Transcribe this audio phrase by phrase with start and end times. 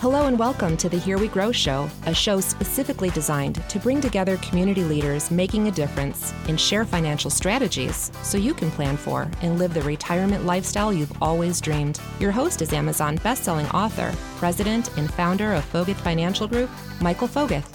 [0.00, 4.00] Hello and welcome to the Here We Grow Show, a show specifically designed to bring
[4.00, 9.30] together community leaders making a difference and share financial strategies so you can plan for
[9.42, 12.00] and live the retirement lifestyle you've always dreamed.
[12.18, 16.70] Your host is Amazon bestselling author, president, and founder of Foguth Financial Group,
[17.02, 17.70] Michael Foguth.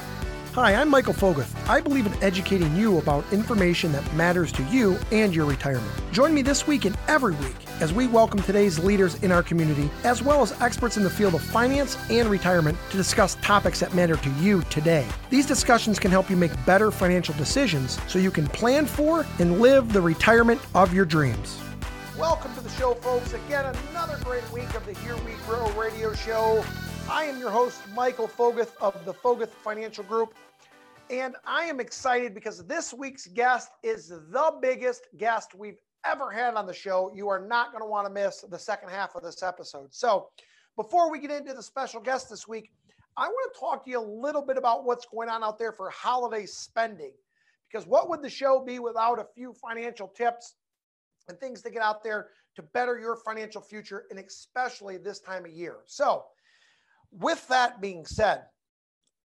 [0.55, 1.53] Hi, I'm Michael Foguth.
[1.67, 5.91] I believe in educating you about information that matters to you and your retirement.
[6.13, 9.91] Join me this week and every week as we welcome today's leaders in our community,
[10.05, 13.93] as well as experts in the field of finance and retirement to discuss topics that
[13.93, 15.05] matter to you today.
[15.29, 19.59] These discussions can help you make better financial decisions so you can plan for and
[19.59, 21.59] live the retirement of your dreams.
[22.17, 23.33] Welcome to the show, folks.
[23.33, 26.63] Again, another great week of the Here We Grow radio show.
[27.09, 30.33] I am your host, Michael Foguth of the Foguth Financial Group.
[31.09, 36.55] And I am excited because this week's guest is the biggest guest we've ever had
[36.55, 37.11] on the show.
[37.13, 39.93] You are not going to want to miss the second half of this episode.
[39.93, 40.29] So,
[40.75, 42.71] before we get into the special guest this week,
[43.17, 45.71] I want to talk to you a little bit about what's going on out there
[45.71, 47.13] for holiday spending.
[47.71, 50.55] Because what would the show be without a few financial tips
[51.29, 55.45] and things to get out there to better your financial future, and especially this time
[55.45, 55.77] of year?
[55.85, 56.25] So,
[57.11, 58.45] with that being said,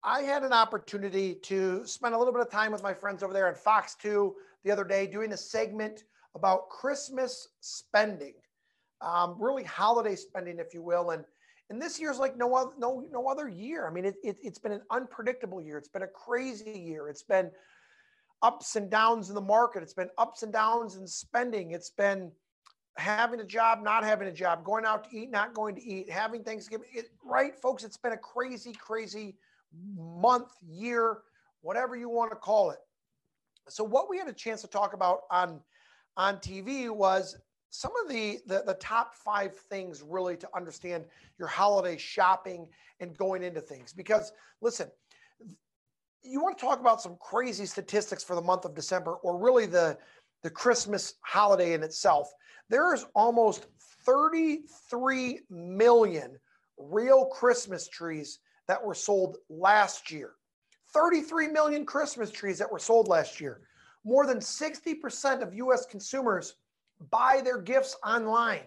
[0.03, 3.31] I had an opportunity to spend a little bit of time with my friends over
[3.31, 6.03] there at Fox 2 the other day doing a segment
[6.35, 8.33] about Christmas spending,
[9.01, 11.11] um, really holiday spending, if you will.
[11.11, 11.23] And
[11.69, 13.87] and this year's like no other no no other year.
[13.87, 15.77] I mean, it, it it's been an unpredictable year.
[15.77, 17.07] It's been a crazy year.
[17.07, 17.49] It's been
[18.41, 19.83] ups and downs in the market.
[19.83, 21.71] It's been ups and downs in spending.
[21.71, 22.31] It's been
[22.97, 26.09] having a job, not having a job, going out to eat, not going to eat,
[26.09, 26.88] having Thanksgiving.
[26.93, 27.85] It, right, folks?
[27.85, 29.35] It's been a crazy, crazy
[29.95, 31.19] month, year,
[31.61, 32.79] whatever you want to call it.
[33.69, 35.61] So what we had a chance to talk about on
[36.17, 37.38] on TV was
[37.71, 41.05] some of the, the, the top five things really to understand
[41.39, 42.67] your holiday shopping
[42.99, 43.91] and going into things.
[43.91, 44.91] Because listen,
[46.21, 49.66] you want to talk about some crazy statistics for the month of December, or really
[49.66, 49.97] the
[50.44, 52.31] the Christmas holiday in itself.
[52.69, 53.67] There is almost
[54.05, 56.38] 33 million
[56.78, 60.31] real Christmas trees that were sold last year.
[60.94, 63.62] 33 million Christmas trees that were sold last year.
[64.06, 66.56] More than 60% of US consumers
[67.09, 68.63] buy their gifts online.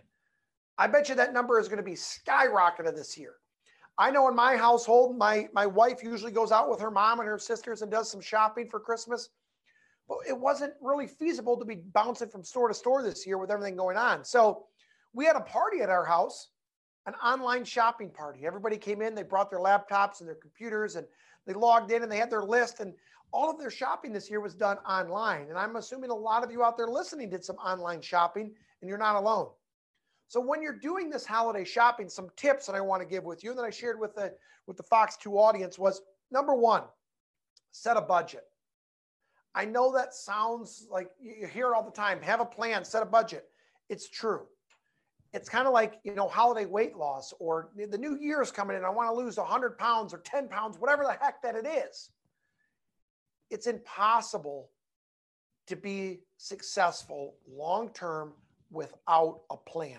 [0.79, 3.35] I bet you that number is going to be skyrocketed this year.
[3.99, 7.29] I know in my household, my, my wife usually goes out with her mom and
[7.29, 9.31] her sisters and does some shopping for Christmas.
[10.09, 13.51] But it wasn't really feasible to be bouncing from store to store this year with
[13.51, 14.25] everything going on.
[14.25, 14.67] So
[15.15, 16.49] we had a party at our house
[17.07, 18.45] an online shopping party.
[18.45, 21.07] Everybody came in, they brought their laptops and their computers and
[21.47, 22.93] they logged in and they had their list and
[23.33, 25.47] all of their shopping this year was done online.
[25.49, 28.89] And I'm assuming a lot of you out there listening did some online shopping and
[28.89, 29.49] you're not alone.
[30.29, 33.45] So when you're doing this holiday shopping, some tips that I want to give with
[33.45, 34.35] you and that I shared with the
[34.67, 36.03] with the Fox 2 audience was
[36.33, 36.83] number 1,
[37.71, 38.43] set a budget.
[39.55, 43.05] I know that sounds like you hear it all the time, have a plan, set
[43.05, 43.45] a budget.
[43.89, 44.47] It's true
[45.37, 48.77] it's kind of like you know holiday weight loss or the new year is coming
[48.77, 51.67] in i want to lose 100 pounds or 10 pounds whatever the heck that it
[51.67, 52.11] is.
[53.51, 54.71] It's impossible
[55.69, 58.33] to be successful long term
[58.71, 59.99] without a plan.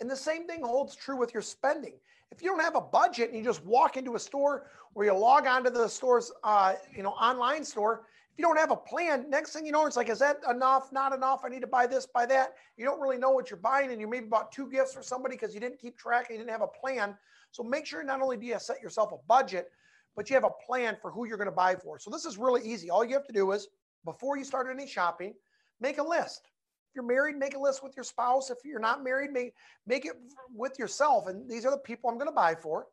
[0.00, 1.94] And the same thing holds true with your spending.
[2.30, 5.12] If you don't have a budget and you just walk into a store or you
[5.16, 9.52] log onto the store's uh, you know online store you don't have a plan, next
[9.52, 10.92] thing you know, it's like, is that enough?
[10.92, 11.42] Not enough.
[11.44, 12.54] I need to buy this, buy that.
[12.76, 15.36] You don't really know what you're buying, and you maybe bought two gifts for somebody
[15.36, 17.16] because you didn't keep track and you didn't have a plan.
[17.50, 19.70] So make sure not only do you set yourself a budget,
[20.14, 21.98] but you have a plan for who you're going to buy for.
[21.98, 22.90] So this is really easy.
[22.90, 23.68] All you have to do is
[24.04, 25.34] before you start any shopping,
[25.80, 26.42] make a list.
[26.90, 28.50] If you're married, make a list with your spouse.
[28.50, 29.54] If you're not married, make
[29.86, 30.12] make it
[30.54, 31.26] with yourself.
[31.26, 32.86] And these are the people I'm going to buy for.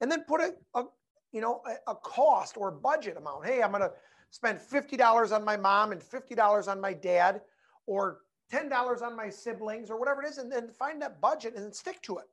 [0.00, 0.84] And then put a, a
[1.32, 3.46] you know a, a cost or a budget amount.
[3.46, 3.92] Hey, I'm going to
[4.34, 7.40] spend $50 on my mom and $50 on my dad
[7.86, 8.18] or
[8.52, 12.02] $10 on my siblings or whatever it is, and then find that budget and stick
[12.02, 12.24] to it.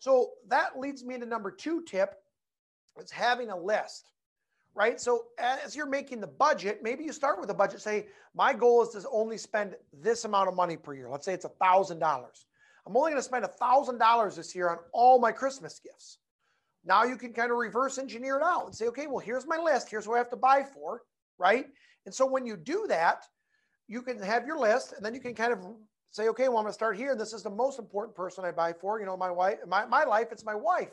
[0.00, 2.16] So that leads me into number two tip
[3.00, 4.10] is having a list,
[4.74, 5.00] right?
[5.00, 8.82] So as you're making the budget, maybe you start with a budget, say, my goal
[8.82, 11.08] is to only spend this amount of money per year.
[11.08, 12.00] Let's say it's a $1,000.
[12.02, 16.18] I'm only going to spend a $1,000 this year on all my Christmas gifts.
[16.84, 19.58] Now you can kind of reverse engineer it out and say, okay, well, here's my
[19.58, 19.88] list.
[19.88, 21.02] Here's what I have to buy for
[21.38, 21.66] right?
[22.06, 23.24] And so when you do that,
[23.86, 25.60] you can have your list and then you can kind of
[26.10, 27.12] say, okay, well, I'm going to start here.
[27.12, 29.00] And this is the most important person I buy for.
[29.00, 30.90] You know, my wife, my, my life, it's my wife.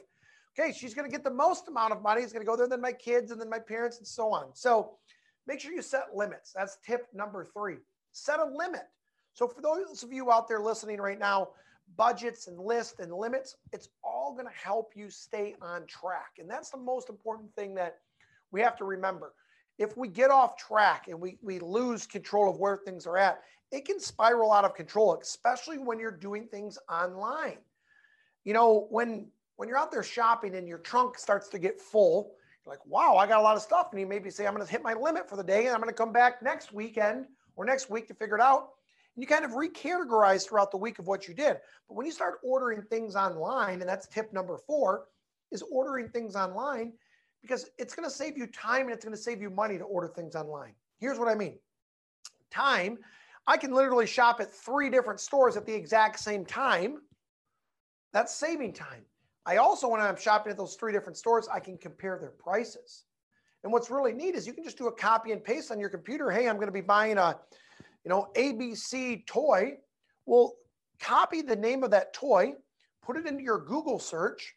[0.57, 2.21] Okay, she's going to get the most amount of money.
[2.21, 4.47] It's going to go there, then my kids, and then my parents, and so on.
[4.53, 4.91] So
[5.47, 6.53] make sure you set limits.
[6.55, 7.77] That's tip number three.
[8.11, 8.83] Set a limit.
[9.33, 11.49] So for those of you out there listening right now,
[11.97, 16.31] budgets and lists and limits, it's all going to help you stay on track.
[16.39, 17.97] And that's the most important thing that
[18.51, 19.33] we have to remember.
[19.77, 23.41] If we get off track and we, we lose control of where things are at,
[23.71, 27.57] it can spiral out of control, especially when you're doing things online.
[28.43, 29.27] You know, when
[29.57, 32.33] when you're out there shopping and your trunk starts to get full,
[32.65, 33.87] you're like, wow, I got a lot of stuff.
[33.91, 35.93] And you maybe say, I'm to hit my limit for the day and I'm to
[35.93, 38.69] come back next weekend or next week to figure it out.
[39.15, 41.57] And you kind of recategorize throughout the week of what you did.
[41.87, 45.05] But when you start ordering things online, and that's tip number four,
[45.51, 46.93] is ordering things online
[47.45, 49.83] because it's going to save you time and it's going to save you money to
[49.83, 50.73] order things online.
[50.99, 51.59] Here's what I mean
[52.51, 52.97] time.
[53.47, 57.01] I can literally shop at three different stores at the exact same time.
[58.13, 59.03] That's saving time.
[59.45, 63.03] I also, when I'm shopping at those three different stores, I can compare their prices.
[63.63, 65.89] And what's really neat is you can just do a copy and paste on your
[65.89, 66.31] computer.
[66.31, 67.37] Hey, I'm going to be buying a,
[68.03, 69.73] you know, ABC toy.
[70.25, 70.55] Well,
[70.99, 72.53] copy the name of that toy,
[73.03, 74.55] put it into your Google search,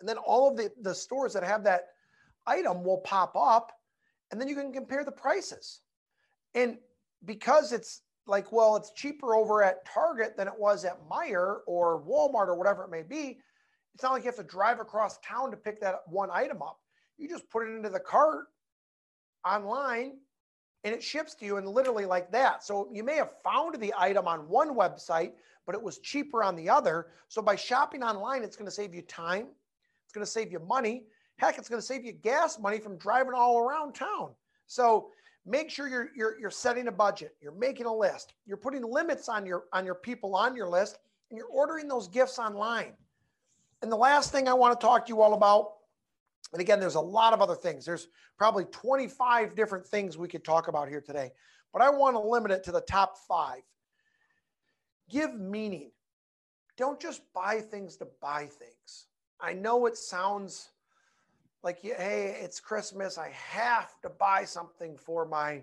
[0.00, 1.93] and then all of the, the stores that have that
[2.46, 3.72] item will pop up,
[4.30, 5.80] and then you can compare the prices.
[6.54, 6.78] And
[7.24, 12.02] because it's like, well, it's cheaper over at Target than it was at Meijer or
[12.02, 13.38] Walmart or whatever it may be,
[13.94, 16.78] it's not like you have to drive across town to pick that one item up.
[17.16, 18.46] You just put it into the cart
[19.46, 20.14] online
[20.82, 22.64] and it ships to you and literally like that.
[22.64, 25.32] So you may have found the item on one website,
[25.66, 27.08] but it was cheaper on the other.
[27.28, 29.46] So by shopping online, it's going to save you time.
[30.04, 31.04] It's going to save you money.
[31.36, 34.30] Heck, it's going to save you gas money from driving all around town.
[34.66, 35.08] So
[35.44, 37.34] make sure you're, you're, you're setting a budget.
[37.40, 38.34] You're making a list.
[38.46, 40.98] You're putting limits on your, on your people on your list
[41.30, 42.92] and you're ordering those gifts online.
[43.82, 45.72] And the last thing I want to talk to you all about,
[46.52, 47.84] and again, there's a lot of other things.
[47.84, 48.08] There's
[48.38, 51.32] probably 25 different things we could talk about here today,
[51.72, 53.62] but I want to limit it to the top five.
[55.10, 55.90] Give meaning.
[56.76, 59.06] Don't just buy things to buy things.
[59.40, 60.70] I know it sounds
[61.64, 63.18] like, hey, it's Christmas.
[63.18, 65.62] I have to buy something for my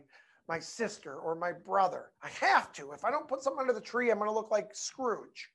[0.50, 2.08] my sister or my brother.
[2.22, 2.92] I have to.
[2.92, 5.50] If I don't put something under the tree, I'm going to look like Scrooge.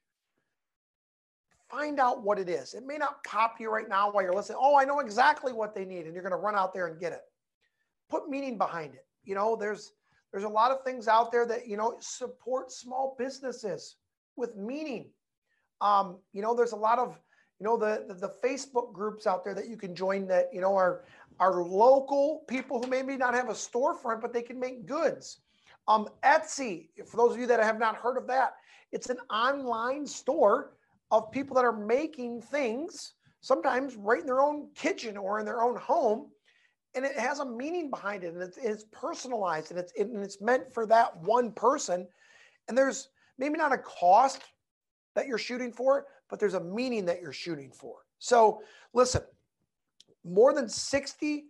[1.68, 2.72] Find out what it is.
[2.72, 4.58] It may not pop you right now while you're listening.
[4.60, 6.98] Oh, I know exactly what they need, and you're going to run out there and
[6.98, 7.22] get it.
[8.08, 9.04] Put meaning behind it.
[9.24, 9.92] You know, there's
[10.32, 13.96] there's a lot of things out there that you know support small businesses
[14.36, 15.10] with meaning.
[15.80, 17.18] Um, you know, there's a lot of
[17.58, 20.60] you know the, the, the Facebook groups out there that you can join that you
[20.60, 21.04] know are
[21.40, 25.40] are local people who maybe not have a storefront, but they can make goods.
[25.88, 28.54] Um, Etsy, for those of you that have not heard of that,
[28.90, 30.72] it's an online store
[31.10, 35.62] of people that are making things sometimes right in their own kitchen or in their
[35.62, 36.28] own home
[36.94, 40.22] and it has a meaning behind it and it's, it's personalized and it's, it, and
[40.24, 42.08] it's meant for that one person
[42.68, 44.42] and there's maybe not a cost
[45.14, 48.60] that you're shooting for but there's a meaning that you're shooting for so
[48.92, 49.22] listen
[50.24, 51.42] more than 60%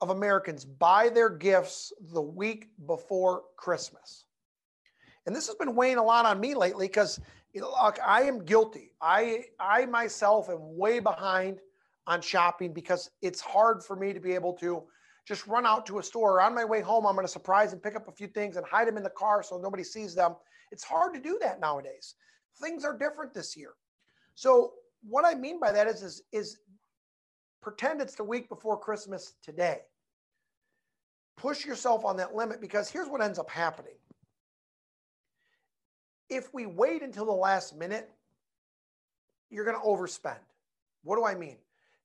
[0.00, 4.24] of americans buy their gifts the week before christmas
[5.26, 7.20] and this has been weighing a lot on me lately because
[7.62, 8.92] look, I am guilty.
[9.00, 11.60] I I myself am way behind
[12.06, 14.82] on shopping because it's hard for me to be able to
[15.26, 16.40] just run out to a store.
[16.40, 18.66] On my way home, I'm going to surprise and pick up a few things and
[18.66, 20.34] hide them in the car so nobody sees them.
[20.70, 22.14] It's hard to do that nowadays.
[22.60, 23.70] Things are different this year.
[24.34, 24.74] So
[25.08, 26.58] what I mean by that is is, is
[27.60, 29.80] pretend it's the week before Christmas today.
[31.36, 33.94] Push yourself on that limit because here's what ends up happening
[36.28, 38.10] if we wait until the last minute,
[39.50, 40.38] you're going to overspend.
[41.02, 41.56] What do I mean?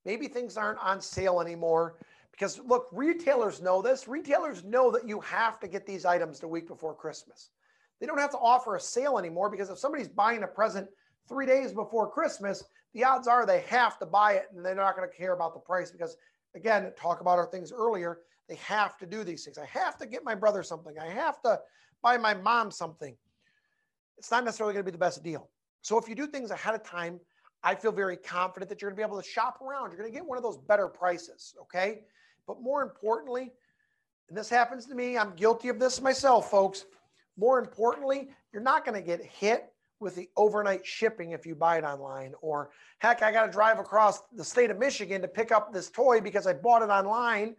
[0.05, 1.95] Maybe things aren't on sale anymore
[2.31, 4.07] because look, retailers know this.
[4.07, 7.49] Retailers know that you have to get these items the week before Christmas.
[7.99, 10.87] They don't have to offer a sale anymore because if somebody's buying a present
[11.27, 12.63] three days before Christmas,
[12.93, 15.53] the odds are they have to buy it and they're not going to care about
[15.53, 16.17] the price because,
[16.55, 18.19] again, talk about our things earlier.
[18.47, 19.57] They have to do these things.
[19.57, 20.97] I have to get my brother something.
[20.97, 21.59] I have to
[22.01, 23.15] buy my mom something
[24.19, 25.49] it's not necessarily going to be the best deal.
[25.81, 27.19] So if you do things ahead of time,
[27.63, 29.91] I feel very confident that you're going to be able to shop around.
[29.91, 31.55] You're going to get one of those better prices.
[31.61, 32.01] Okay.
[32.45, 33.53] But more importantly,
[34.27, 36.85] and this happens to me, I'm guilty of this myself, folks.
[37.39, 41.77] More importantly, you're not going to get hit with the overnight shipping if you buy
[41.77, 42.33] it online.
[42.41, 45.89] Or heck, I got to drive across the state of Michigan to pick up this
[45.89, 47.55] toy because I bought it online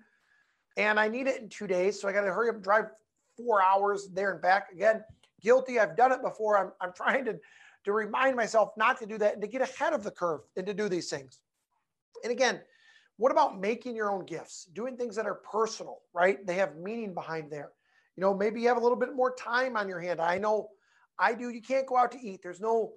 [0.77, 2.01] and I need it in two days.
[2.01, 2.87] So I got to hurry up and drive
[3.37, 4.69] four hours there and back.
[4.73, 5.03] Again,
[5.41, 5.79] guilty.
[5.81, 6.59] I've done it before.
[6.59, 7.39] I'm, I'm trying to,
[7.85, 10.67] to remind myself not to do that and to get ahead of the curve and
[10.67, 11.39] to do these things.
[12.23, 12.61] And again,
[13.17, 16.47] what about making your own gifts, doing things that are personal, right?
[16.47, 17.71] They have meaning behind there.
[18.21, 20.21] You know, maybe you have a little bit more time on your hand.
[20.21, 20.69] I know
[21.19, 21.49] I do.
[21.49, 22.41] You can't go out to eat.
[22.43, 22.93] There's no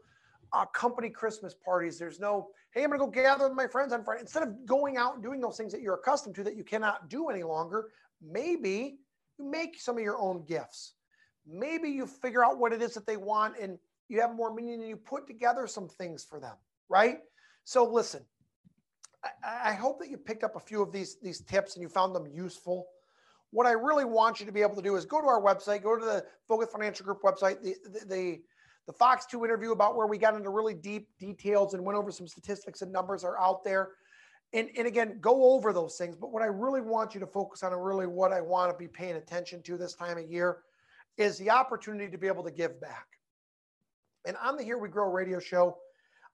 [0.52, 1.98] uh, company Christmas parties.
[1.98, 4.20] There's no, hey, I'm going to go gather with my friends on Friday.
[4.20, 7.08] Instead of going out and doing those things that you're accustomed to that you cannot
[7.08, 8.98] do any longer, maybe
[9.40, 10.96] you make some of your own gifts.
[11.48, 13.78] Maybe you figure out what it is that they want and
[14.10, 16.58] you have more meaning and you put together some things for them,
[16.90, 17.20] right?
[17.64, 18.26] So listen,
[19.24, 21.88] I, I hope that you picked up a few of these, these tips and you
[21.88, 22.88] found them useful.
[23.54, 25.84] What I really want you to be able to do is go to our website,
[25.84, 28.42] go to the Foguth Financial Group website, the, the, the
[28.86, 32.12] the Fox 2 interview about where we got into really deep details and went over
[32.12, 33.92] some statistics and numbers are out there.
[34.52, 36.16] And, and again, go over those things.
[36.16, 38.78] But what I really want you to focus on and really what I want to
[38.78, 40.58] be paying attention to this time of year
[41.18, 43.08] is the opportunity to be able to give back.
[44.26, 45.78] And on the Here We Grow radio show,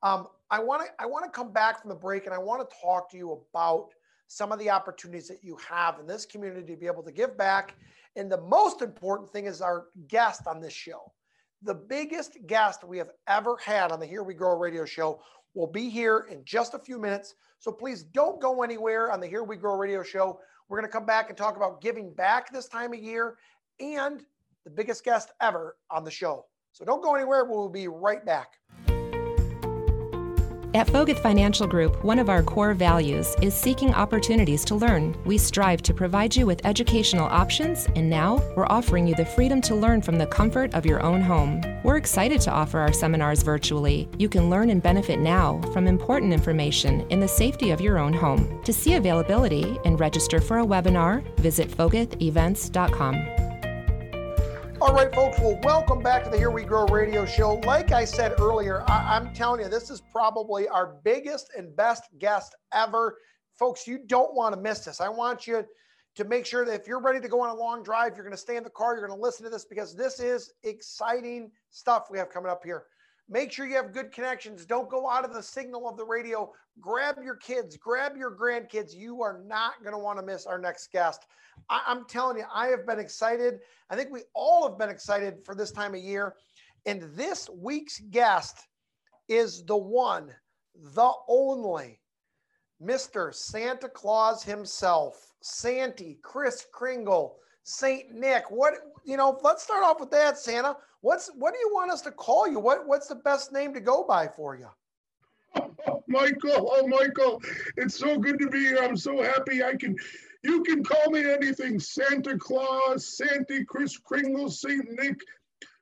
[0.03, 2.67] um, I want to I want to come back from the break and I want
[2.67, 3.89] to talk to you about
[4.29, 7.37] some of the opportunities that you have in this community to be able to give
[7.37, 7.75] back.
[8.15, 11.11] And the most important thing is our guest on this show
[11.63, 15.21] the biggest guest we have ever had on the Here We Grow radio show
[15.53, 17.35] will be here in just a few minutes.
[17.59, 20.39] So please don't go anywhere on the Here We Grow radio show.
[20.67, 23.37] We're going to come back and talk about giving back this time of year
[23.79, 24.23] and
[24.63, 26.45] the biggest guest ever on the show.
[26.71, 27.45] So don't go anywhere.
[27.45, 28.53] We'll be right back.
[30.75, 35.17] At Foguth Financial Group, one of our core values is seeking opportunities to learn.
[35.25, 39.61] We strive to provide you with educational options, and now we're offering you the freedom
[39.61, 41.63] to learn from the comfort of your own home.
[41.83, 44.07] We're excited to offer our seminars virtually.
[44.19, 48.13] You can learn and benefit now from important information in the safety of your own
[48.13, 48.61] home.
[48.63, 53.48] To see availability and register for a webinar, visit foguthevents.com.
[54.81, 55.37] All right, folks.
[55.39, 57.55] Well, welcome back to the Here We Grow radio show.
[57.65, 62.03] Like I said earlier, I- am telling you, this is probably our biggest and best
[62.17, 63.17] guest ever.
[63.57, 65.01] Folks, you don't want to miss this.
[65.01, 65.65] I want you
[66.15, 68.31] to make sure that if you're ready to go on a long drive, you're going
[68.31, 71.51] to stay in the car, you're going to listen to this because this is exciting
[71.71, 72.85] stuff we have coming up here.
[73.31, 74.65] Make sure you have good connections.
[74.65, 76.51] Don't go out of the signal of the radio.
[76.81, 78.95] Grab your kids, grab your grandkids.
[78.95, 81.27] You are not going to want to miss our next guest.
[81.69, 83.59] I, am telling you, I have been excited.
[83.91, 86.35] I think we all have been excited for this time of year.
[86.87, 88.57] And this week's guest
[89.27, 90.33] is the one,
[90.95, 92.01] the only,
[92.81, 93.33] Mr.
[93.33, 98.49] Santa Claus himself, Santy, Kris Kringle, Saint Nick.
[98.49, 99.37] What you know?
[99.43, 100.77] Let's start off with that, Santa.
[101.01, 102.59] What's what do you want us to call you?
[102.59, 104.67] What what's the best name to go by for you?
[105.55, 107.41] Oh, Michael, oh Michael,
[107.77, 108.79] it's so good to be here.
[108.81, 109.95] I'm so happy I can.
[110.43, 115.19] You can call me anything: Santa Claus, Santy, Kris Kringle, Saint Nick,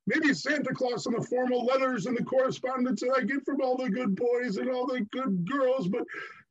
[0.06, 3.78] maybe Santa Claus in the formal letters and the correspondence that I get from all
[3.78, 5.88] the good boys and all the good girls.
[5.88, 6.04] But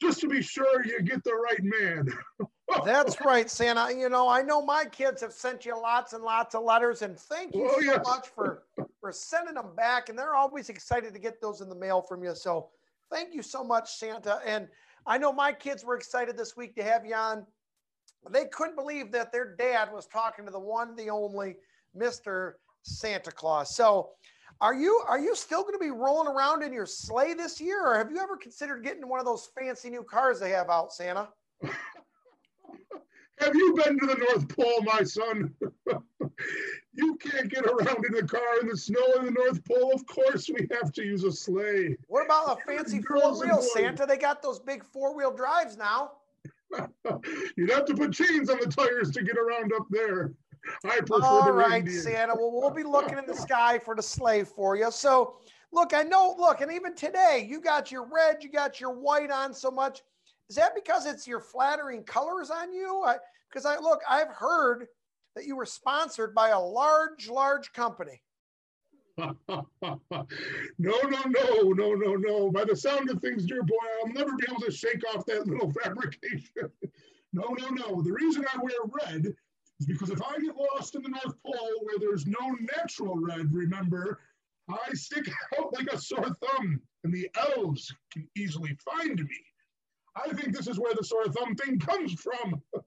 [0.03, 2.09] just to be sure, you get the right man.
[2.85, 3.93] That's right, Santa.
[3.97, 7.19] You know, I know my kids have sent you lots and lots of letters, and
[7.19, 8.05] thank you oh, so yes.
[8.05, 8.65] much for
[9.01, 10.09] for sending them back.
[10.09, 12.35] And they're always excited to get those in the mail from you.
[12.35, 12.71] So
[13.11, 14.41] thank you so much, Santa.
[14.45, 14.69] And
[15.07, 17.47] I know my kids were excited this week to have you on.
[18.31, 21.57] They couldn't believe that their dad was talking to the one, the only
[21.97, 22.55] Mr.
[22.83, 23.77] Santa Claus.
[23.77, 24.11] So
[24.61, 27.87] are you are you still going to be rolling around in your sleigh this year,
[27.87, 30.93] or have you ever considered getting one of those fancy new cars they have out,
[30.93, 31.29] Santa?
[33.39, 35.53] Have you been to the North Pole, my son?
[36.93, 39.93] you can't get around in a car in the snow in the North Pole.
[39.95, 41.97] Of course, we have to use a sleigh.
[42.09, 44.07] What about a fancy four wheel, Santa?
[44.07, 46.13] They got those big four wheel drives now.
[47.57, 50.33] You'd have to put chains on the tires to get around up there.
[50.85, 52.01] I prefer All the right, reindeer.
[52.01, 52.35] Santa.
[52.35, 54.91] Well, we'll be looking in the sky for the sleigh for you.
[54.91, 55.37] So,
[55.73, 56.35] look, I know.
[56.39, 60.03] Look, and even today, you got your red, you got your white on so much.
[60.49, 63.07] Is that because it's your flattering colors on you?
[63.51, 64.87] Because I, I look, I've heard
[65.35, 68.23] that you were sponsored by a large, large company.
[69.19, 69.63] no, no,
[70.79, 72.51] no, no, no, no.
[72.51, 75.47] By the sound of things, dear boy, I'll never be able to shake off that
[75.47, 76.71] little fabrication.
[77.33, 78.03] no, no, no.
[78.03, 78.75] The reason I wear
[79.07, 79.35] red
[79.81, 83.53] is because if I get lost in the North Pole where there's no natural red,
[83.53, 84.21] remember,
[84.69, 89.45] I stick out like a sore thumb and the elves can easily find me.
[90.17, 92.63] I think this is where the sore thumb thing comes from.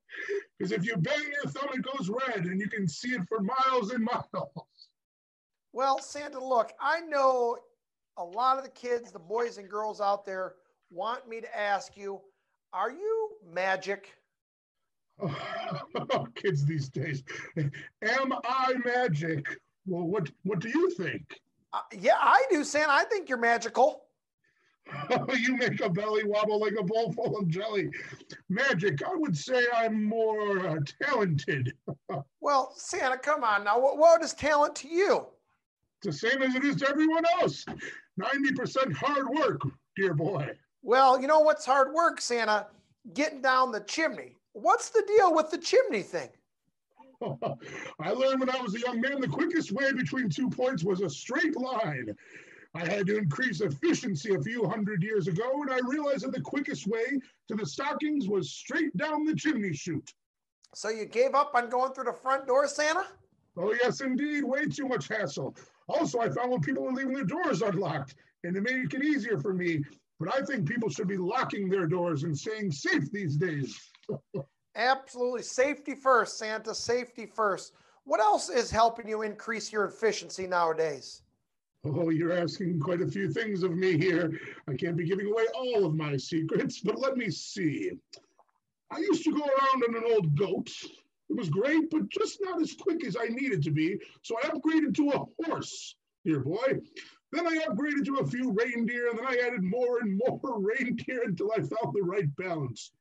[0.58, 3.40] Because if you bang your thumb, it goes red and you can see it for
[3.40, 4.68] miles and miles.
[5.72, 7.58] Well, Santa, look, I know
[8.18, 10.56] a lot of the kids, the boys and girls out there
[10.90, 12.20] want me to ask you,
[12.74, 14.14] are you magic?
[16.12, 17.24] Oh, kids these days.
[17.58, 19.46] Am I magic?
[19.86, 21.40] Well, what what do you think?
[21.72, 22.92] Uh, yeah, I do, Santa.
[22.92, 24.06] I think you're magical.
[25.40, 27.90] you make a belly wobble like a bowl full of jelly.
[28.50, 31.74] Magic, I would say I'm more uh, talented.
[32.42, 33.80] well, Santa, come on now.
[33.80, 35.26] What, what is talent to you?
[36.02, 37.66] It's the same as it is to everyone else.
[38.20, 39.62] 90% hard work,
[39.96, 40.50] dear boy.
[40.82, 42.68] Well, you know what's hard work, Santa?
[43.14, 44.36] Getting down the chimney.
[44.54, 46.30] What's the deal with the chimney thing?
[48.00, 51.02] I learned when I was a young man the quickest way between two points was
[51.02, 52.16] a straight line.
[52.76, 56.42] I had to increase efficiency a few hundred years ago, and I realized that the
[56.42, 60.14] quickest way to the stockings was straight down the chimney chute.
[60.76, 63.08] So you gave up on going through the front door, Santa?
[63.58, 64.44] Oh, yes, indeed.
[64.44, 65.56] Way too much hassle.
[65.88, 69.40] Also, I found when people are leaving their doors unlocked, and it made it easier
[69.40, 69.84] for me.
[70.20, 73.80] But I think people should be locking their doors and staying safe these days.
[74.76, 75.42] Absolutely.
[75.42, 76.76] Safety first, Santa.
[76.76, 77.74] Safety first.
[78.04, 81.24] What else is helping you increase your efficiency nowadays?
[81.86, 84.38] Oh, you're asking quite a few things of me here.
[84.68, 87.92] I can't be giving away all of my secrets, but let me see.
[88.92, 90.70] I used to go around on an old goat.
[91.30, 93.98] It was great, but just not as quick as I needed to be.
[94.24, 95.96] So I upgraded to a horse,
[96.26, 96.80] dear boy.
[97.32, 101.22] Then I upgraded to a few reindeer, and then I added more and more reindeer
[101.24, 102.92] until I found the right balance.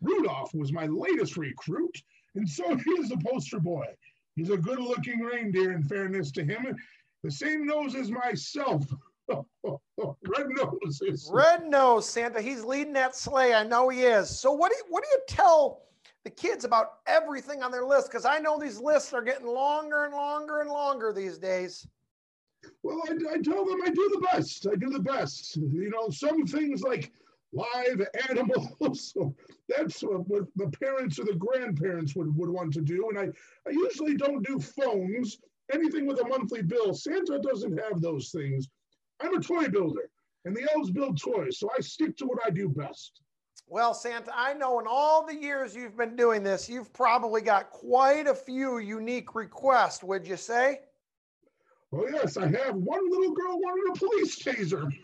[0.00, 2.02] Rudolph was my latest recruit,
[2.34, 3.86] and so he is a poster boy.
[4.34, 6.76] He's a good looking reindeer, in fairness to him.
[7.22, 8.84] The same nose as myself.
[9.28, 11.28] Red nose.
[11.32, 12.40] Red nose, Santa.
[12.40, 13.54] He's leading that sleigh.
[13.54, 14.30] I know he is.
[14.30, 15.82] So what do you, what do you tell
[16.24, 18.08] the kids about everything on their list?
[18.08, 21.86] Because I know these lists are getting longer and longer and longer these days.
[22.82, 24.66] Well, I, I tell them I do the best.
[24.70, 25.56] I do the best.
[25.56, 27.12] You know, some things like
[27.52, 29.16] live animals.
[29.68, 33.08] that's what the parents or the grandparents would, would want to do.
[33.08, 35.38] And I, I usually don't do phones,
[35.72, 36.94] anything with a monthly bill.
[36.94, 38.68] Santa doesn't have those things.
[39.20, 40.10] I'm a toy builder,
[40.44, 43.20] and the elves build toys, so I stick to what I do best.
[43.68, 47.70] Well, Santa, I know in all the years you've been doing this, you've probably got
[47.70, 50.80] quite a few unique requests, would you say?
[51.92, 52.76] Oh, yes, I have.
[52.76, 54.88] One little girl wanted a police taser.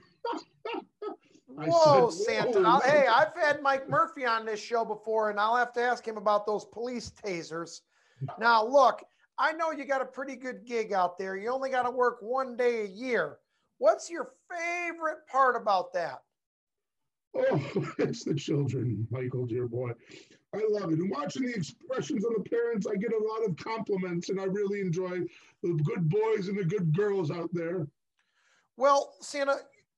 [1.46, 2.62] Whoa, said, Santa.
[2.62, 2.78] Whoa.
[2.80, 6.16] Hey, I've had Mike Murphy on this show before, and I'll have to ask him
[6.16, 7.80] about those police tasers.
[8.38, 9.02] Now, look,
[9.42, 11.36] I know you got a pretty good gig out there.
[11.36, 13.38] You only got to work one day a year.
[13.78, 16.22] What's your favorite part about that?
[17.34, 19.90] Oh, it's the children, Michael, dear boy.
[20.54, 21.00] I love it.
[21.00, 24.44] And watching the expressions of the parents, I get a lot of compliments, and I
[24.44, 25.22] really enjoy
[25.64, 27.88] the good boys and the good girls out there.
[28.76, 29.56] Well, Santa,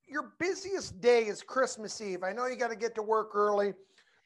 [0.08, 2.22] your busiest day is Christmas Eve.
[2.22, 3.74] I know you got to get to work early,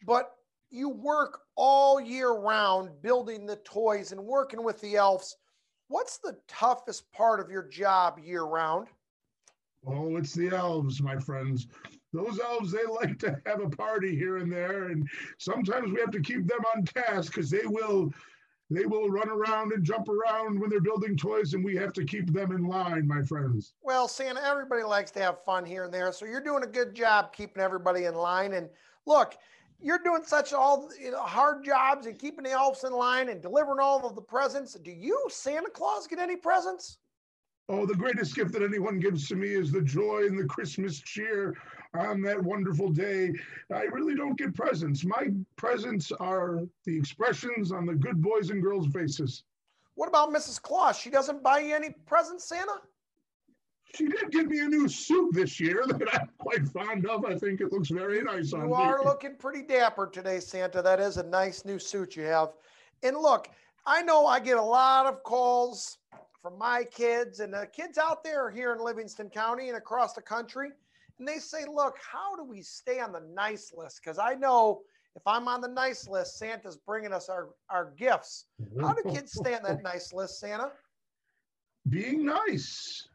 [0.06, 0.37] but
[0.70, 5.36] you work all year round building the toys and working with the elves.
[5.88, 8.88] What's the toughest part of your job year round?
[9.86, 11.68] Oh, it's the elves, my friends.
[12.12, 16.10] Those elves, they like to have a party here and there, and sometimes we have
[16.10, 18.12] to keep them on task because they will
[18.70, 22.04] they will run around and jump around when they're building toys, and we have to
[22.04, 23.72] keep them in line, my friends.
[23.82, 26.94] Well, Santa, everybody likes to have fun here and there, so you're doing a good
[26.94, 28.52] job keeping everybody in line.
[28.52, 28.68] And
[29.06, 29.38] look,
[29.80, 33.40] you're doing such all you know, hard jobs and keeping the elves in line and
[33.40, 34.74] delivering all of the presents.
[34.74, 36.98] Do you, Santa Claus, get any presents?
[37.70, 41.00] Oh, the greatest gift that anyone gives to me is the joy and the Christmas
[41.00, 41.54] cheer
[41.94, 43.32] on that wonderful day.
[43.72, 45.04] I really don't get presents.
[45.04, 49.44] My presents are the expressions on the good boys and girls' faces.
[49.96, 50.62] What about Mrs.
[50.62, 50.98] Claus?
[50.98, 52.80] She doesn't buy you any presents, Santa?
[53.94, 57.24] She did give me a new suit this year that I'm quite fond of.
[57.24, 58.82] I think it looks very nice on you me.
[58.82, 60.82] You are looking pretty dapper today, Santa.
[60.82, 62.50] That is a nice new suit you have.
[63.02, 63.48] And look,
[63.86, 65.98] I know I get a lot of calls
[66.42, 70.22] from my kids and the kids out there here in Livingston County and across the
[70.22, 70.70] country.
[71.18, 74.00] And they say, look, how do we stay on the nice list?
[74.02, 74.82] Because I know
[75.16, 78.44] if I'm on the nice list, Santa's bringing us our, our gifts.
[78.80, 80.70] How do kids stay on that nice list, Santa?
[81.88, 83.08] Being nice.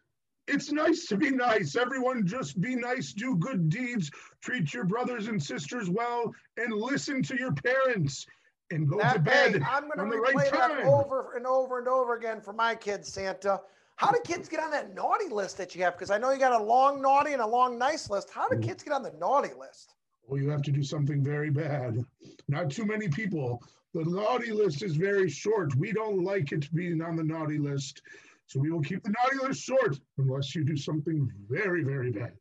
[0.47, 1.75] It's nice to be nice.
[1.75, 7.23] Everyone just be nice, do good deeds, treat your brothers and sisters well, and listen
[7.23, 8.25] to your parents
[8.71, 9.53] and go that, to bed.
[9.55, 12.75] Hey, I'm going to replay right that over and over and over again for my
[12.75, 13.61] kids, Santa.
[13.95, 15.93] How do kids get on that naughty list that you have?
[15.93, 18.29] Because I know you got a long naughty and a long nice list.
[18.33, 19.93] How do kids get on the naughty list?
[20.27, 22.03] Well, you have to do something very bad.
[22.47, 23.61] Not too many people.
[23.93, 25.75] The naughty list is very short.
[25.75, 28.01] We don't like it being on the naughty list.
[28.47, 32.33] So we will keep the naughty list short unless you do something very, very bad.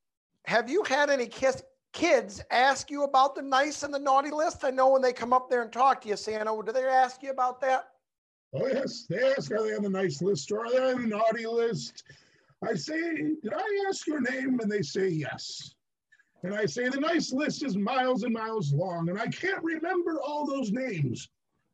[0.47, 1.63] Have you had any kiss,
[1.93, 4.65] kids ask you about the nice and the naughty list?
[4.65, 7.23] I know when they come up there and talk to you, Santa, do they ask
[7.23, 7.89] you about that?
[8.55, 9.07] Oh, yes.
[9.09, 12.03] They ask, are they on the nice list or are they on the naughty list?
[12.63, 13.01] I say,
[13.43, 14.61] did I ask your name?
[14.61, 15.75] And they say, yes.
[16.43, 20.21] And I say, the nice list is miles and miles long, and I can't remember
[20.21, 21.29] all those names.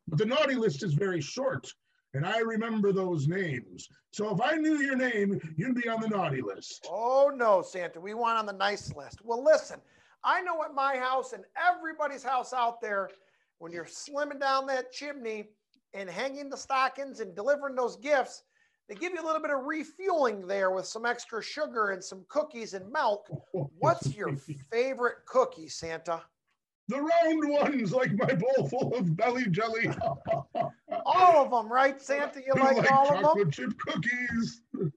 [0.07, 1.73] But the naughty list is very short.
[2.15, 3.89] And I remember those names.
[4.13, 6.87] So if I knew your name, you'd be on the naughty list.
[6.91, 8.01] Oh, no, Santa.
[8.01, 9.21] We want on the nice list.
[9.23, 9.81] Well, listen,
[10.25, 13.11] I know at my house and everybody's house out there,
[13.59, 15.49] when you're slimming down that chimney
[15.95, 18.43] and hanging the stockings and delivering those gifts,
[18.89, 22.25] they give you a little bit of refueling there with some extra sugar and some
[22.29, 23.29] cookies and milk.
[23.53, 24.35] What's your
[24.73, 26.23] favorite cookie, Santa?
[26.89, 29.91] The round ones, like my bowl full of belly jelly.
[31.05, 32.41] all of them, right, Santa?
[32.45, 33.51] You like, like all of them?
[33.51, 34.63] chip cookies.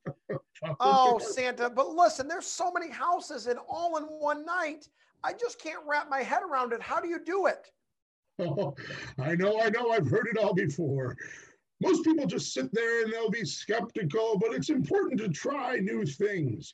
[0.56, 1.70] Chocolate oh, chip- Santa!
[1.70, 4.88] But listen, there's so many houses, and all in one night,
[5.24, 6.82] I just can't wrap my head around it.
[6.82, 7.72] How do you do it?
[8.40, 8.76] Oh,
[9.20, 9.92] I know, I know.
[9.92, 11.16] I've heard it all before.
[11.82, 16.06] Most people just sit there and they'll be skeptical, but it's important to try new
[16.06, 16.74] things.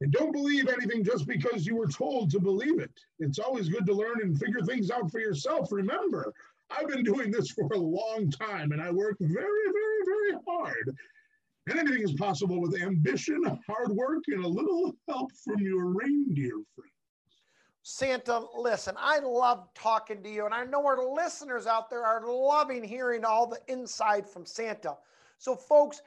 [0.00, 2.92] And don't believe anything just because you were told to believe it.
[3.18, 5.70] It's always good to learn and figure things out for yourself.
[5.70, 6.32] Remember,
[6.70, 10.96] I've been doing this for a long time and I work very, very, very hard.
[11.66, 16.56] And anything is possible with ambition, hard work, and a little help from your reindeer
[16.74, 16.90] friend.
[17.82, 22.22] Santa, listen, I love talking to you, and I know our listeners out there are
[22.26, 24.96] loving hearing all the inside from Santa.
[25.38, 26.02] So, folks,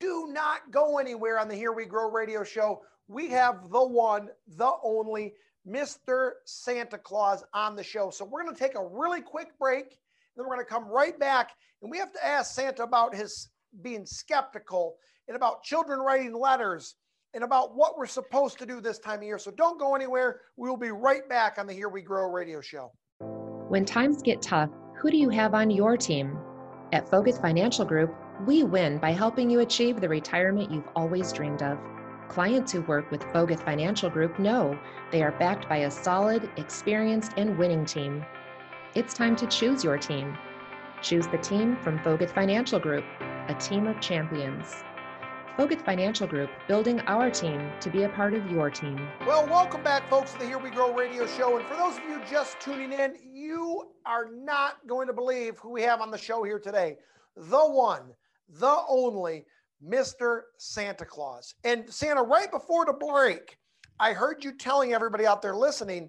[0.00, 4.30] do not go anywhere on the Here We Grow radio show we have the one,
[4.56, 5.34] the only
[5.68, 6.32] Mr.
[6.44, 8.10] Santa Claus on the show.
[8.10, 9.98] So we're going to take a really quick break.
[10.36, 11.50] Then we're going to come right back
[11.82, 13.50] and we have to ask Santa about his
[13.82, 14.96] being skeptical
[15.28, 16.94] and about children writing letters
[17.34, 19.38] and about what we're supposed to do this time of year.
[19.38, 20.40] So don't go anywhere.
[20.56, 22.92] We will be right back on the Here We Grow radio show.
[23.68, 26.38] When times get tough, who do you have on your team?
[26.92, 28.14] At Foguth Financial Group,
[28.46, 31.78] we win by helping you achieve the retirement you've always dreamed of.
[32.28, 34.78] Clients who work with Foguth Financial Group know
[35.10, 38.24] they are backed by a solid, experienced, and winning team.
[38.96, 40.38] It's time to choose your team.
[41.02, 44.76] Choose the team from Foguth Financial Group, a team of champions.
[45.58, 48.98] Foguth Financial Group, building our team to be a part of your team.
[49.26, 51.58] Well, welcome back, folks, to the Here We Grow radio show.
[51.58, 55.72] And for those of you just tuning in, you are not going to believe who
[55.72, 56.96] we have on the show here today.
[57.36, 58.14] The one,
[58.48, 59.44] the only,
[59.86, 60.44] Mr.
[60.56, 61.54] Santa Claus.
[61.64, 63.58] And Santa, right before the break,
[64.00, 66.08] I heard you telling everybody out there listening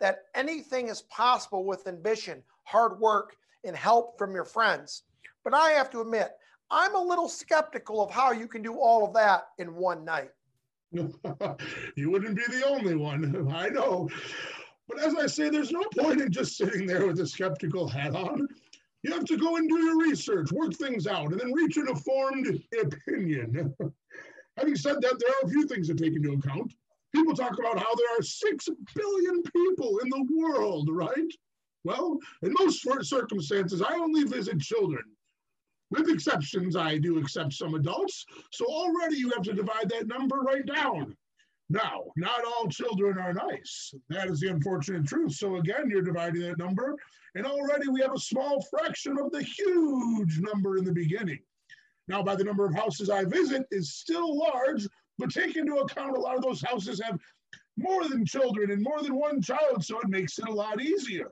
[0.00, 5.02] that anything is possible with ambition, hard work, and help from your friends.
[5.44, 6.30] But I have to admit,
[6.70, 10.30] I'm a little skeptical of how you can do all of that in one night.
[10.92, 13.50] you wouldn't be the only one.
[13.52, 14.08] I know.
[14.88, 18.14] But as I say, there's no point in just sitting there with a skeptical hat
[18.14, 18.48] on.
[19.02, 21.88] You have to go and do your research, work things out, and then reach an
[21.88, 23.74] informed opinion.
[24.56, 26.74] Having said that, there are a few things to take into account.
[27.14, 31.32] People talk about how there are 6 billion people in the world, right?
[31.84, 35.04] Well, in most circumstances, I only visit children.
[35.90, 38.26] With exceptions, I do accept some adults.
[38.52, 41.16] So already you have to divide that number right down.
[41.70, 43.94] Now, not all children are nice.
[44.08, 45.32] That is the unfortunate truth.
[45.32, 46.94] So again, you're dividing that number,
[47.34, 51.40] and already we have a small fraction of the huge number in the beginning.
[52.06, 54.86] Now, by the number of houses I visit is still large,
[55.18, 57.18] but take into account a lot of those houses have
[57.76, 61.30] more than children and more than one child, so it makes it a lot easier.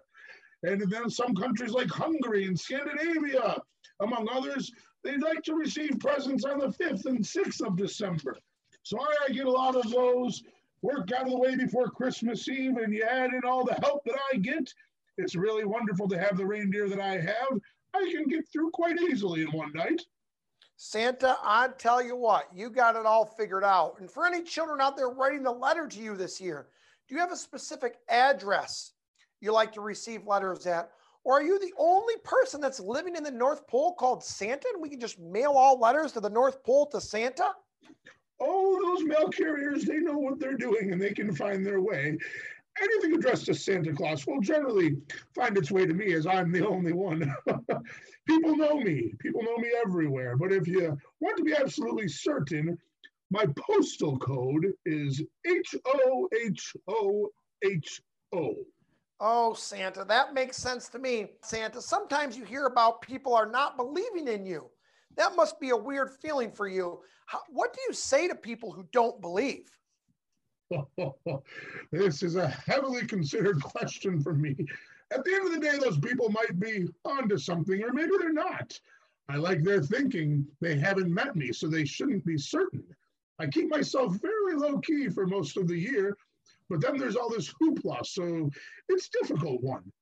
[0.63, 3.57] And then some countries like Hungary and Scandinavia,
[4.01, 4.71] among others,
[5.05, 8.37] they'd like to receive presents on the 5th and 6th of December.
[8.83, 10.43] So I get a lot of those
[10.83, 14.05] work out of the way before Christmas Eve, and you add in all the help
[14.05, 14.73] that I get.
[15.19, 17.61] It's really wonderful to have the reindeer that I have.
[17.95, 20.03] I can get through quite easily in one night.
[20.77, 23.97] Santa, I tell you what, you got it all figured out.
[23.99, 26.69] And for any children out there writing a letter to you this year,
[27.09, 28.93] do you have a specific address
[29.41, 30.91] you like to receive letters at?
[31.25, 34.83] Or are you the only person that's living in the North Pole called Santa and
[34.83, 37.53] we can just mail all letters to the North Pole to Santa?
[38.41, 42.19] oh, those mail carriers, they know what they're doing and they can find their way.
[42.83, 44.97] Anything addressed to Santa Claus will generally
[45.35, 47.35] find its way to me as I'm the only one.
[48.27, 49.15] People know me.
[49.19, 50.37] People know me everywhere.
[50.37, 52.79] But if you want to be absolutely certain,
[53.31, 57.29] my postal code is H O H O
[57.65, 58.03] H
[58.35, 58.55] O.
[59.19, 61.29] Oh, Santa, that makes sense to me.
[61.43, 64.69] Santa, sometimes you hear about people are not believing in you.
[65.17, 67.01] That must be a weird feeling for you.
[67.25, 69.71] How, what do you say to people who don't believe?
[71.93, 74.57] this is a heavily considered question for me.
[75.13, 78.33] At the end of the day, those people might be onto something, or maybe they're
[78.33, 78.79] not.
[79.29, 80.47] I like their thinking.
[80.61, 82.85] They haven't met me, so they shouldn't be certain.
[83.39, 86.17] I keep myself very low key for most of the year,
[86.69, 88.51] but then there's all this hoopla, so
[88.89, 89.93] it's difficult one.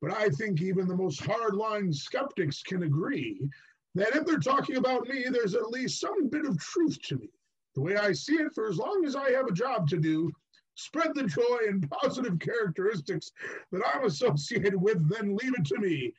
[0.00, 3.48] But I think even the most hardline skeptics can agree
[3.94, 7.30] that if they're talking about me, there's at least some bit of truth to me.
[7.74, 10.30] The way I see it, for as long as I have a job to do,
[10.74, 13.32] spread the joy and positive characteristics
[13.70, 16.12] that I'm associated with, then leave it to me.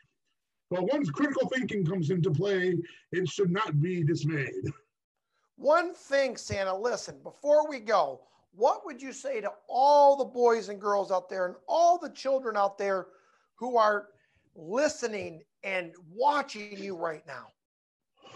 [0.69, 2.75] But once critical thinking comes into play,
[3.11, 4.71] it should not be dismayed.
[5.55, 8.21] One thing, Santa, listen, before we go,
[8.55, 12.09] what would you say to all the boys and girls out there and all the
[12.09, 13.07] children out there
[13.55, 14.09] who are
[14.55, 17.47] listening and watching you right now?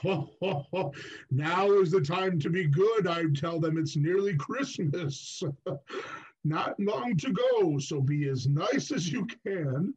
[1.31, 3.07] now is the time to be good.
[3.07, 5.41] I tell them it's nearly Christmas.
[6.43, 9.93] Not long to go, so be as nice as you can.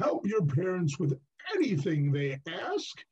[0.00, 1.18] Help your parents with
[1.54, 3.04] anything they ask.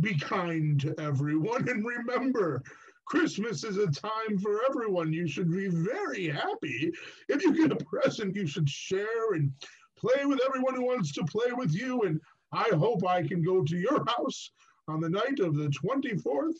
[0.00, 2.62] Be kind to everyone, and remember,
[3.06, 5.12] Christmas is a time for everyone.
[5.12, 6.92] You should be very happy.
[7.28, 9.52] If you get a present, you should share and
[9.98, 12.02] play with everyone who wants to play with you.
[12.02, 12.20] And
[12.52, 14.50] I hope I can go to your house
[14.92, 16.56] on the night of the 24th,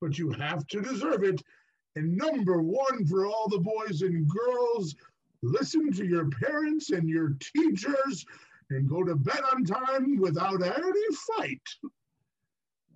[0.00, 1.42] but you have to deserve it.
[1.96, 4.94] And number one for all the boys and girls,
[5.42, 8.24] listen to your parents and your teachers
[8.70, 11.60] and go to bed on time without any fight.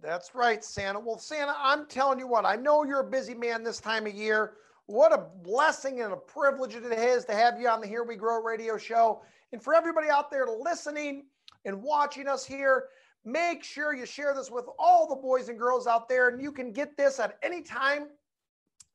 [0.00, 0.98] That's right, Santa.
[0.98, 4.14] Well, Santa, I'm telling you what, I know you're a busy man this time of
[4.14, 4.54] year.
[4.86, 8.16] What a blessing and a privilege it is to have you on the Here We
[8.16, 9.20] Grow radio show.
[9.52, 11.26] And for everybody out there listening
[11.66, 12.84] and watching us here,
[13.24, 16.28] make sure you share this with all the boys and girls out there.
[16.28, 18.08] And you can get this at any time.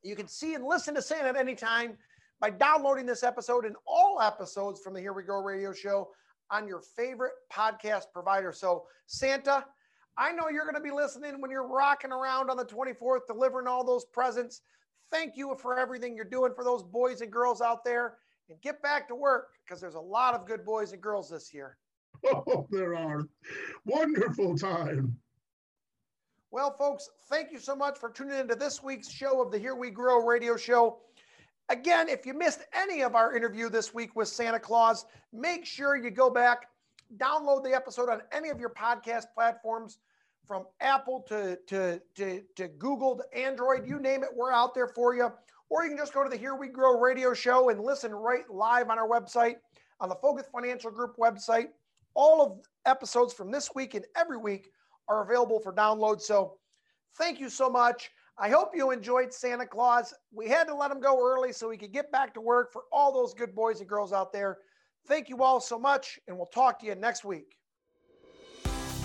[0.02, 1.96] You can see and listen to Santa at any time
[2.40, 6.10] by downloading this episode and all episodes from the Here We Go radio show
[6.50, 8.52] on your favorite podcast provider.
[8.52, 9.64] So, Santa,
[10.16, 13.66] I know you're going to be listening when you're rocking around on the 24th, delivering
[13.66, 14.60] all those presents.
[15.10, 18.18] Thank you for everything you're doing for those boys and girls out there.
[18.50, 21.54] And get back to work because there's a lot of good boys and girls this
[21.54, 21.78] year.
[22.26, 23.28] Oh, there are.
[23.84, 25.16] Wonderful time.
[26.50, 29.74] Well, folks, thank you so much for tuning into this week's show of the Here
[29.74, 30.98] We Grow radio show.
[31.68, 35.96] Again, if you missed any of our interview this week with Santa Claus, make sure
[35.96, 36.68] you go back,
[37.16, 39.98] download the episode on any of your podcast platforms
[40.46, 44.88] from Apple to, to, to, to Google to Android, you name it, we're out there
[44.88, 45.32] for you.
[45.70, 48.48] Or you can just go to the Here We Grow radio show and listen right
[48.50, 49.56] live on our website,
[50.00, 51.68] on the Foguth Financial Group website.
[52.14, 54.68] All of episodes from this week and every week
[55.08, 56.20] are available for download.
[56.20, 56.58] So
[57.16, 58.10] thank you so much.
[58.38, 60.12] I hope you enjoyed Santa Claus.
[60.32, 62.82] We had to let him go early so we could get back to work for
[62.92, 64.58] all those good boys and girls out there.
[65.06, 67.56] Thank you all so much, and we'll talk to you next week.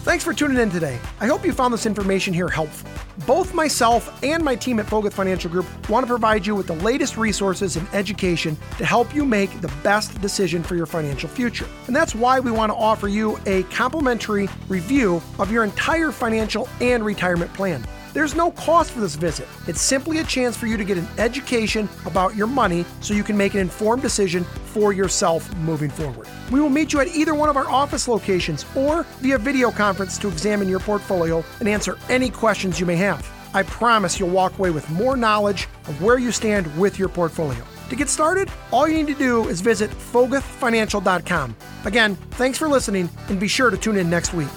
[0.10, 0.98] Thanks for tuning in today.
[1.20, 2.90] I hope you found this information here helpful.
[3.28, 6.74] Both myself and my team at Foguth Financial Group want to provide you with the
[6.74, 11.68] latest resources and education to help you make the best decision for your financial future.
[11.86, 16.68] And that's why we want to offer you a complimentary review of your entire financial
[16.82, 17.86] and retirement plan.
[18.14, 19.48] There's no cost for this visit.
[19.68, 23.24] It's simply a chance for you to get an education about your money so you
[23.24, 26.28] can make an informed decision for yourself moving forward.
[26.52, 30.18] We will meet you at either one of our office locations or via video conference
[30.20, 33.30] to examine your portfolio and answer any questions you may have.
[33.54, 37.64] I promise you'll walk away with more knowledge of where you stand with your portfolio.
[37.90, 41.56] To get started, all you need to do is visit foguthfinancial.com.
[41.86, 44.50] Again, thanks for listening and be sure to tune in next week.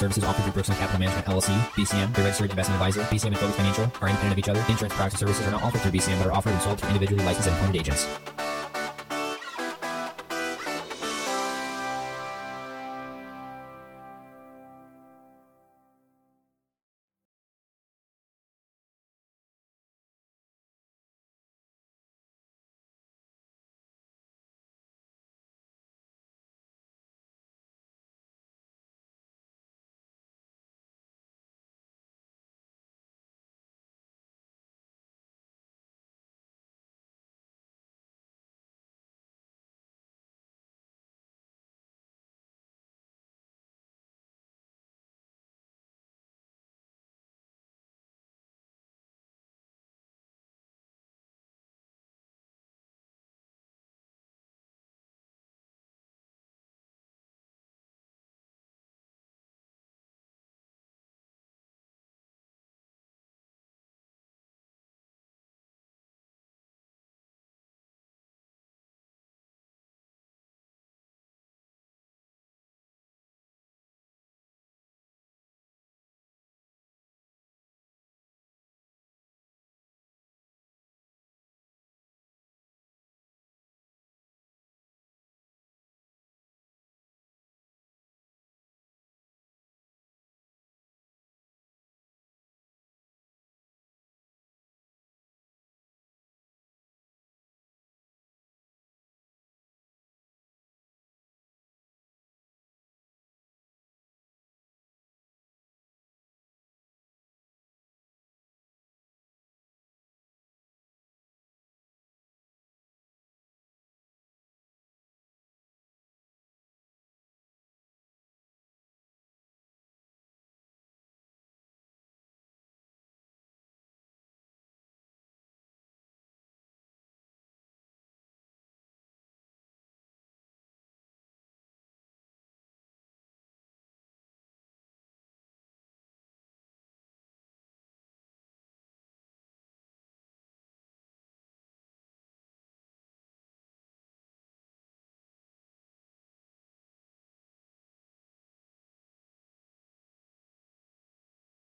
[0.00, 3.02] Services offered through Brooks Capital Management LLC, BCM, the registered investment advisor.
[3.02, 4.64] BCM and Foguth Financial are independent of each other.
[4.68, 6.86] Insurance products and services are not offered through BCM but are offered and sold to
[6.88, 8.06] individually licensed and appointed agents.